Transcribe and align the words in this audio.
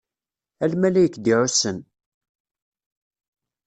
A 0.63 0.65
lmalayek 0.71 1.15
d-iɛussen. 1.17 1.77